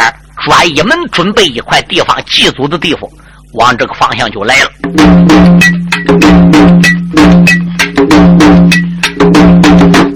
[0.45, 3.03] 专一门准备一块地方祭祖的地方，
[3.55, 4.71] 往这个方向就来了。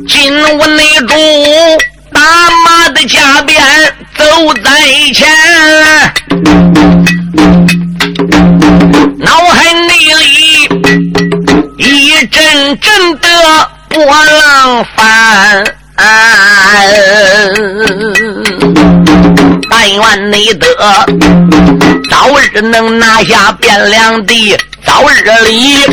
[0.06, 1.14] 金兀内主
[2.12, 2.20] 打
[2.64, 3.60] 马的加鞭
[4.16, 4.24] 走
[4.62, 4.70] 在
[5.12, 5.28] 前，
[9.18, 10.68] 脑海内里
[11.78, 13.28] 一阵阵的
[13.88, 15.64] 波浪翻。
[19.70, 20.66] 但愿你得
[22.10, 25.86] 早日能拿下汴梁地，早日里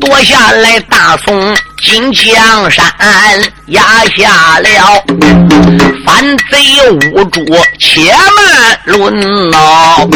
[0.00, 2.86] 夺下来大宋金江山，
[3.66, 3.82] 压
[4.16, 5.04] 下了
[6.06, 7.44] 反贼无主，
[7.78, 10.08] 且慢论闹。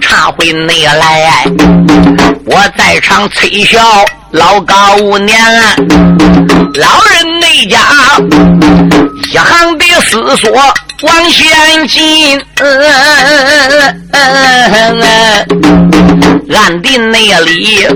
[0.00, 1.44] 茶会内来，
[2.44, 3.78] 我在场崔小
[4.32, 5.38] 老高年，
[6.74, 7.78] 老人内家
[9.32, 10.50] 一行的思索
[11.02, 12.44] 往前进，
[16.52, 17.86] 暗地内里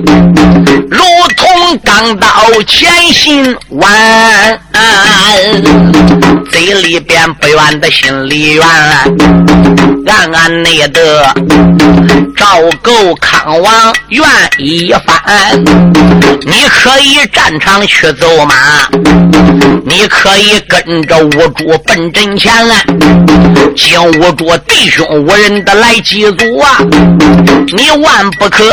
[0.91, 0.99] 如
[1.37, 2.29] 同钢刀
[2.67, 4.61] 前行弯，
[6.51, 8.65] 嘴里边不愿的心里怨，
[10.07, 11.35] 暗暗内的
[12.37, 14.23] 赵构康王愿
[14.59, 15.65] 一番，
[16.47, 18.55] 你可以战场去走马，
[19.85, 22.77] 你可以跟着五主奔阵前啊，
[23.77, 26.79] 金兀术弟兄五人的来祭祖啊，
[27.77, 28.65] 你万不可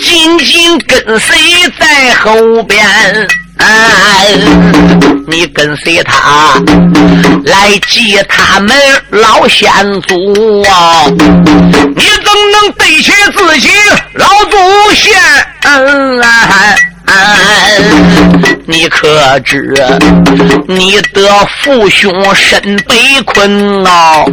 [0.00, 1.36] 紧紧跟随
[1.78, 2.84] 在后边。
[5.26, 6.54] 你跟随他
[7.44, 8.76] 来祭他们
[9.10, 9.70] 老先
[10.02, 11.06] 祖啊！
[11.08, 13.68] 你怎能对起自己
[14.14, 14.56] 老祖
[14.94, 15.12] 先？
[18.66, 19.76] 你可知
[20.66, 21.28] 你的
[21.62, 24.24] 父兄身被困呐？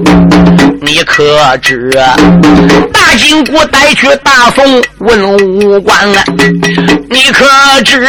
[0.82, 1.92] 你可知
[2.92, 6.24] 大金国带去大宋文武官啊？
[7.10, 7.46] 你可
[7.84, 8.02] 知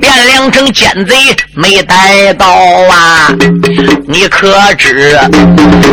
[0.00, 1.14] 汴梁城奸贼
[1.54, 3.30] 没逮到啊？
[4.08, 5.16] 你可知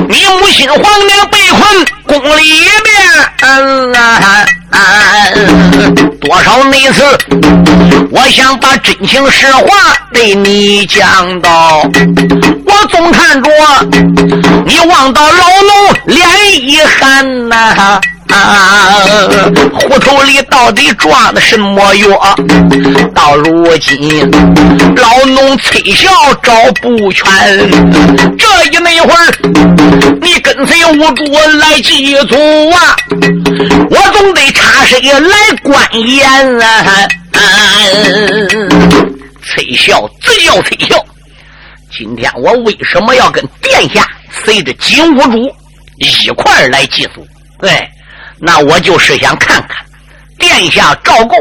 [0.09, 2.95] 你母亲皇娘被困宫里边
[3.41, 4.45] 啊？
[6.21, 7.03] 多少那次，
[8.11, 9.65] 我想把真情实话
[10.13, 11.81] 对你讲到。
[12.65, 13.49] 我总看着
[14.65, 16.27] 你望到老奴脸
[16.61, 17.99] 一寒呐。
[18.29, 19.05] 啊
[19.73, 22.35] 虎头里到底装的什么药？
[23.13, 24.19] 到如今，
[24.95, 26.09] 老农崔孝
[26.43, 27.25] 找不全。
[28.37, 29.33] 这一那会儿，
[30.21, 31.23] 你跟随五主
[31.59, 32.35] 来祭祖
[32.71, 32.95] 啊？
[33.89, 37.07] 我总得查谁来观言啊！
[39.43, 41.03] 崔孝，只叫崔孝。
[41.97, 44.07] 今天我为什么要跟殿下
[44.43, 45.55] 随着金兀术
[45.97, 47.25] 一块来祭祖？
[47.59, 47.89] 对。
[48.39, 49.85] 那我就是想看看，
[50.37, 51.35] 殿下赵构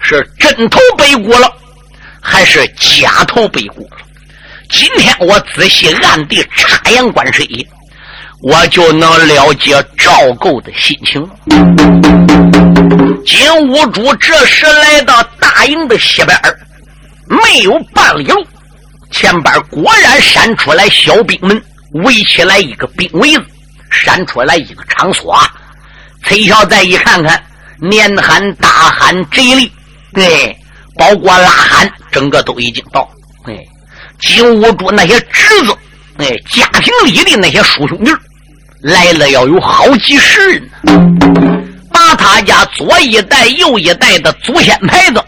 [0.00, 1.52] 是真头背骨了，
[2.20, 3.98] 还是假头背骨了？
[4.68, 7.46] 今天我仔细暗地察言观水，
[8.42, 11.22] 我就能了解赵构的心情。
[13.24, 16.36] 金兀术这时来到大营的西边
[17.28, 18.44] 没有半里路，
[19.10, 21.62] 前边果然闪出来小兵们，
[21.92, 23.44] 围起来一个兵围子，
[23.90, 25.38] 闪出来一个场所。
[26.26, 27.42] 崔孝再一看看，
[27.80, 29.70] 年寒、大罕、贼力，
[30.12, 30.56] 对，
[30.96, 33.08] 包括拉罕，整个都已经到。
[33.44, 33.54] 哎，
[34.20, 35.76] 金兀术那些侄子，
[36.18, 38.10] 哎，家庭里的那些叔兄弟
[38.80, 40.70] 来了，要有好几十人，
[41.92, 45.22] 把他家左一代、右一代的祖先牌子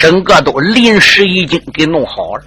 [0.00, 2.42] 整个都临时已经给弄好了。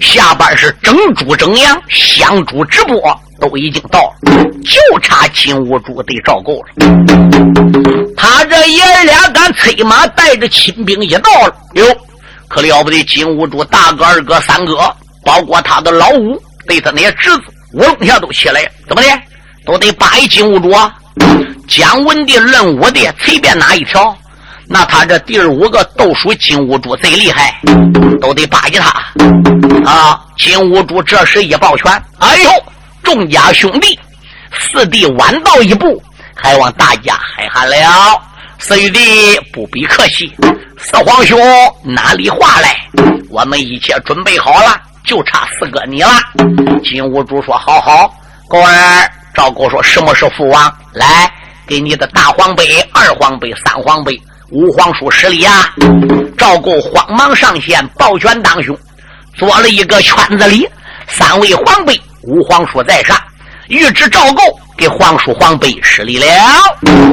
[0.00, 2.98] 下边是整猪整羊，香猪直播
[3.38, 6.68] 都已经到了，就差金兀术对赵构了。
[8.16, 11.84] 他这爷俩敢催马带着亲兵一到了，哟，
[12.48, 13.04] 可了不得！
[13.04, 14.76] 金兀术大哥、二哥、三哥，
[15.22, 17.42] 包括他的老五，对他那些侄子，
[17.74, 19.08] 五龙下都起来，怎么的？
[19.66, 20.94] 都得扒一金兀术啊！
[21.68, 24.16] 姜文的、论武的，随便哪一条，
[24.72, 27.60] 那他这第五个都属金兀术最厉害，
[28.20, 28.88] 都得巴结他
[29.84, 30.24] 啊！
[30.38, 32.50] 金兀术这时一抱拳，哎呦，
[33.02, 33.98] 众家兄弟，
[34.52, 36.00] 四弟晚到一步，
[36.36, 38.22] 还望大家海涵了。
[38.60, 40.32] 四弟不必客气，
[40.78, 41.36] 四皇兄
[41.82, 42.76] 哪里话来？
[43.28, 46.10] 我们一切准备好了，就差四哥你了。
[46.84, 48.14] 金兀术说：“好好，
[48.48, 50.72] 狗儿。”赵构说：“什么是父王？
[50.92, 51.28] 来，
[51.66, 55.72] 给你的大黄杯、二黄杯、三黄杯、五皇叔施礼啊！”
[56.36, 58.76] 赵构慌忙上前抱拳当兄，
[59.36, 60.68] 做了一个圈子礼。
[61.08, 63.16] 三位皇辈、五皇叔在上，
[63.68, 64.42] 御旨赵构
[64.76, 66.26] 给皇叔、皇辈施礼了。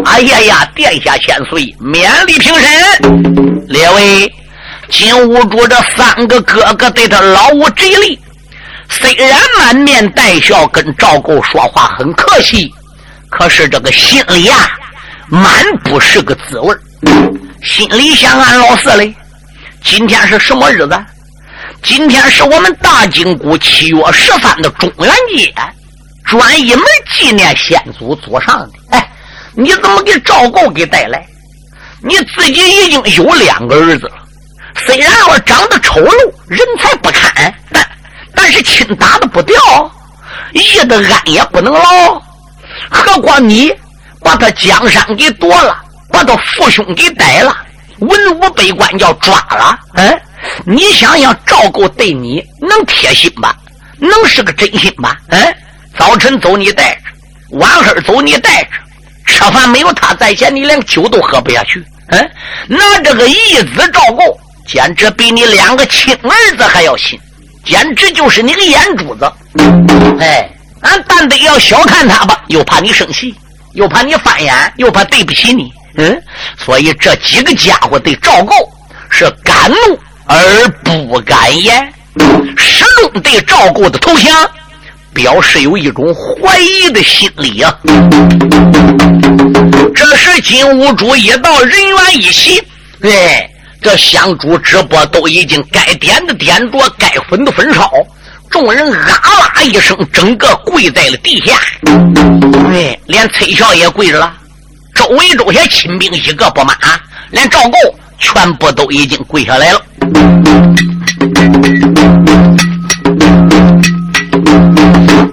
[0.06, 3.66] 哎呀呀，殿下千岁，免礼平身。
[3.68, 4.34] 列位，
[4.90, 8.20] 金兀术这三个哥哥对他老无这礼。
[8.88, 12.74] 虽然满面带笑跟赵构说话很客气，
[13.30, 14.70] 可是这个心里啊，
[15.28, 16.74] 满不是个滋味
[17.64, 19.14] 心里想：俺老四嘞，
[19.84, 21.06] 今天是什么日子？
[21.84, 25.54] 今天是我们大金谷七月十三的中元节，
[26.26, 28.70] 专一门纪念先祖祖上的。
[28.92, 29.10] 哎，
[29.54, 31.26] 你怎么给赵构给带来？
[32.02, 34.16] 你自己已经有两个儿子了，
[34.86, 37.88] 虽然我长得丑陋，人才不堪，但。
[38.34, 39.56] 但是亲打的不掉，
[40.54, 42.22] 义的安也不能劳，
[42.90, 43.74] 何况你
[44.22, 45.84] 把他江山给夺了，
[46.18, 47.56] 把他父兄给逮了，
[48.00, 50.22] 文武百官叫抓了，嗯，
[50.66, 53.56] 你想想赵构对你能贴心吧？
[54.00, 55.16] 能是个真心吧？
[55.30, 55.56] 嗯，
[55.96, 58.70] 早晨走你带着，晚黑走你带着，
[59.28, 61.86] 吃饭没有他在前，你连酒都喝不下去。
[62.08, 62.32] 嗯，
[62.68, 63.36] 那这个义
[63.76, 67.20] 子赵构，简直比你两个亲儿子还要亲。
[67.64, 69.32] 简直就是你个眼珠子！
[70.20, 70.50] 哎，
[70.82, 73.36] 俺但得要小看他吧，又怕你生气，
[73.74, 75.72] 又怕你翻眼，又怕对不起你。
[75.98, 76.24] 嗯，
[76.58, 78.54] 所以这几个家伙对赵构
[79.10, 81.94] 是敢怒而不敢言，
[82.56, 84.50] 始终对赵构的投降
[85.14, 87.76] 表示有一种怀疑的心理啊。
[89.96, 92.64] 这时金兀术一到，人员一齐，
[93.02, 93.50] 对。
[93.80, 97.92] 这香烛直播都已经该点的点着，该焚的焚烧，
[98.50, 99.22] 众人啊
[99.56, 101.58] 啦一声，整个跪在了地下。
[102.72, 104.34] 哎，连崔孝也跪着了，
[104.98, 106.76] 周围这些亲兵一个不满，
[107.30, 107.78] 连赵构
[108.18, 109.82] 全部都已经跪下来了。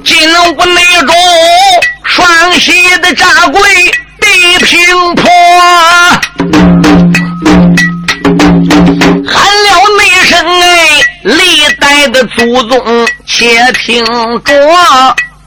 [0.04, 1.16] 金屋内中，
[2.04, 3.60] 双膝的扎跪
[4.20, 5.30] 地平坡。
[9.26, 14.04] 喊了内声哎历代的祖宗，且听
[14.44, 14.52] 着！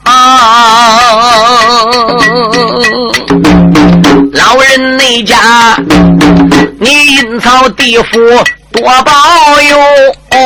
[0.08, 0.14] 啊
[4.32, 5.36] 老人那家，
[6.80, 8.04] 你阴曹地府
[8.72, 9.12] 多保
[9.60, 9.78] 佑，
[10.30, 10.36] 哦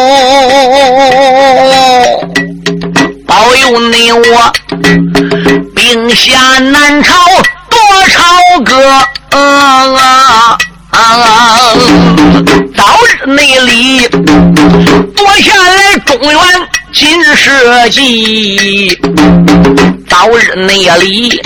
[3.26, 4.52] 保佑你我
[5.76, 7.14] 兵下南朝
[7.70, 8.74] 多朝歌
[9.30, 10.58] 啊！
[10.90, 10.98] 啊！
[12.76, 16.32] 早日内里夺下来中原
[16.92, 18.98] 金社稷，
[20.08, 21.40] 早日内里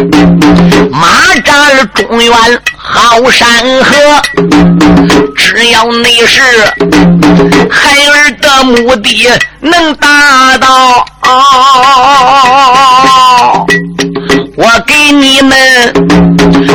[0.91, 1.09] 马
[1.45, 2.33] 扎了中原
[2.77, 3.47] 好山
[3.85, 3.95] 河。
[5.37, 6.41] 只要你是
[7.71, 9.29] 孩儿的目的
[9.61, 11.07] 能达到，
[14.57, 15.55] 我给你们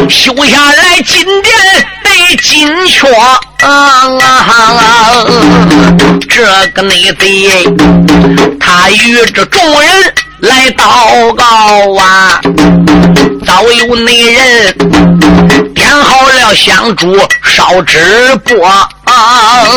[0.09, 1.55] 修下来金殿。
[2.41, 4.05] 金雀啊，
[6.29, 7.65] 这个内贼，
[8.59, 11.43] 他与这众人来祷告
[12.01, 12.39] 啊，
[13.45, 14.73] 早有内人
[15.73, 17.99] 点好了香烛烧纸
[18.45, 18.65] 钵
[19.03, 19.69] 啊。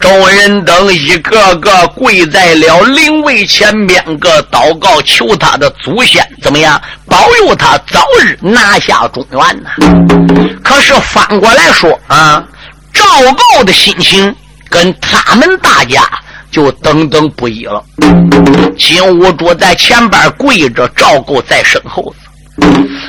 [0.00, 9.70] 众人等一个个跪在了灵位前边，个祷告求他的祖先怎么样保佑他早日拿下中原呐？
[10.62, 12.46] 可是反过来说啊，
[12.92, 13.04] 赵
[13.56, 14.34] 构的心情
[14.70, 16.08] 跟他们大家
[16.50, 17.82] 就等等不一了。
[18.78, 22.14] 金兀术在前边跪着，赵构在身后。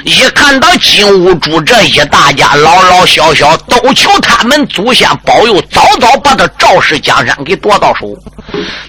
[0.06, 8.08] 一看到金兀术这一大家老老小小都求他们祖先保佑，早早把他赵氏江山给夺到手。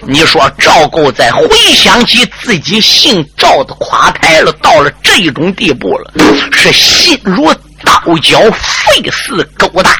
[0.07, 6.13] 你说赵构在回想起自己姓赵的垮台了，到了这种地步了，
[6.51, 7.53] 是心如
[7.83, 9.95] 刀绞，肺似狗大，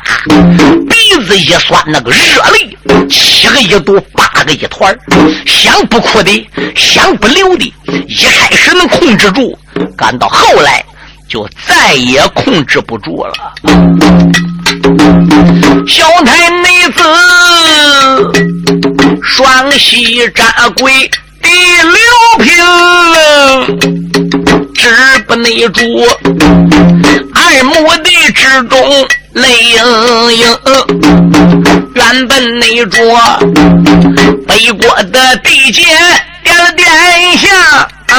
[0.90, 2.18] 鼻子一酸，那个热
[2.52, 2.78] 泪
[3.10, 4.98] 七个一堵，八个一团
[5.46, 7.74] 想不哭的，想不流的，
[8.08, 9.58] 一开始能控制住，
[9.98, 10.84] 赶到后来。
[11.28, 13.34] 就再也控制不住了。
[15.88, 17.02] 小太妹子
[19.24, 21.10] 双膝扎跪
[21.52, 22.00] 第六
[22.40, 22.48] 平，
[24.74, 24.80] 止
[25.28, 25.82] 不内住，
[27.34, 27.74] 二目
[28.06, 28.80] 的之中
[29.34, 29.78] 泪盈
[30.38, 30.48] 盈。
[31.94, 32.98] 原本内着
[34.48, 35.84] 北国的地界
[36.42, 36.88] 点了点
[37.38, 37.50] 下。
[38.08, 38.16] 啊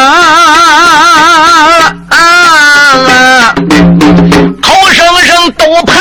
[2.10, 2.16] 啊
[3.08, 3.54] 啊！
[4.62, 5.96] 口声声都盼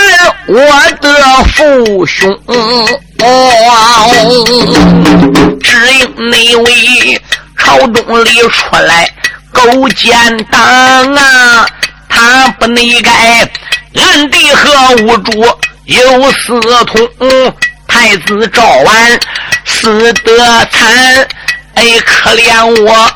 [0.47, 0.59] 我
[0.99, 1.07] 的
[1.53, 2.37] 父兄，
[5.61, 5.95] 只因
[6.29, 7.20] 那位
[7.71, 9.09] 朝中里出来
[9.53, 10.61] 勾奸党
[11.15, 11.65] 啊，
[12.09, 13.49] 他不内该
[13.95, 15.31] 暗地和无主
[15.85, 17.55] 有私通，
[17.87, 19.19] 太子赵完
[19.63, 21.27] 死得惨，
[21.75, 23.09] 哎，可怜我。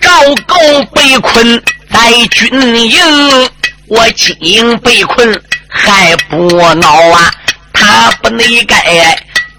[0.00, 0.10] 赵
[0.46, 0.56] 构
[0.94, 1.60] 被困
[1.92, 3.50] 在军营，
[3.88, 7.32] 我金营被困还不恼啊！
[7.72, 8.76] 他不内该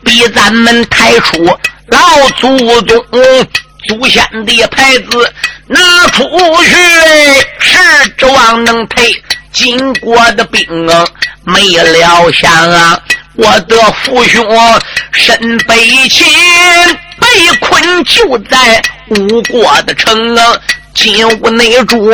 [0.05, 1.43] 逼咱们抬出
[1.87, 3.05] 老祖宗
[3.87, 5.33] 祖先的牌子
[5.67, 5.79] 拿
[6.09, 6.23] 出
[6.63, 6.75] 去，
[7.59, 9.11] 是指望能配
[9.51, 11.05] 金国的兵啊！
[11.43, 13.01] 没料想啊，
[13.35, 14.45] 我的父兄
[15.11, 15.75] 身被
[16.09, 16.25] 擒。
[17.19, 17.27] 被
[17.59, 20.37] 困就在吴国的城，
[20.93, 22.13] 进屋内主，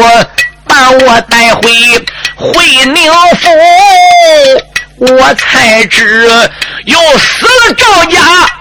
[0.66, 1.62] 把我带回
[2.36, 3.50] 回宁府，
[5.06, 6.32] 我才知
[6.86, 8.18] 又死了赵家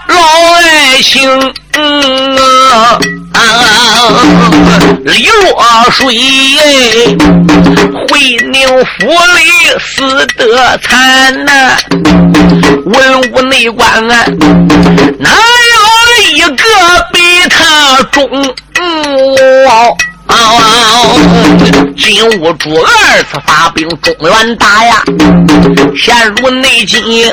[0.09, 0.19] 老
[0.55, 1.53] 爱卿。
[5.05, 6.03] 李若水
[8.09, 8.19] 回
[8.51, 9.41] 宁府里
[9.79, 11.77] 死得惨呐，
[12.85, 14.25] 文武内官啊，
[15.19, 15.77] 哪有
[16.33, 16.55] 一个
[17.13, 18.55] 比他忠？
[21.97, 25.03] 金兀术二次发兵中原打呀，
[25.95, 27.31] 陷入内金，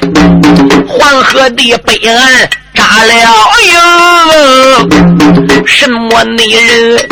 [0.86, 3.12] 黄河的北岸扎了
[3.66, 5.64] 营。
[5.66, 7.08] 什么内人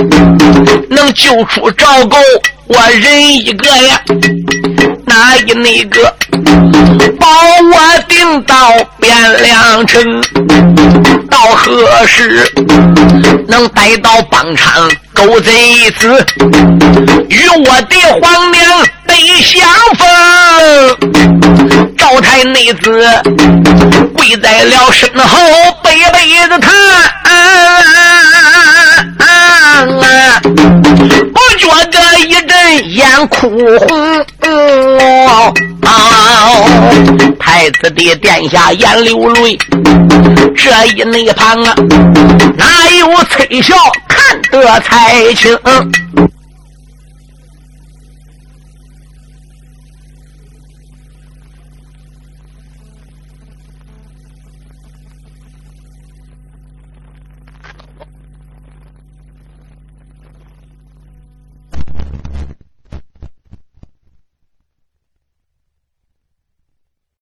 [0.90, 2.16] 能救出赵构？
[2.66, 4.00] 我人一个呀，
[5.06, 6.14] 哪一那个
[7.18, 7.26] 保
[7.72, 10.22] 我定到汴梁城？
[11.30, 12.52] 到何时
[13.46, 14.90] 能带到邦昌？
[15.18, 16.24] 狗贼子
[17.28, 18.62] 与我的皇娘
[19.04, 19.12] 得
[19.42, 20.06] 相逢，
[21.96, 23.02] 赵太内子
[24.14, 25.36] 跪在了身后，
[25.82, 26.70] 背背着他，
[29.86, 33.48] 啊不觉得一阵眼哭
[33.78, 33.88] 红。
[37.38, 39.58] 太子的殿下眼流泪，
[40.56, 41.74] 这一内旁啊，
[42.56, 43.74] 哪有崔孝
[44.08, 45.58] 看得才清？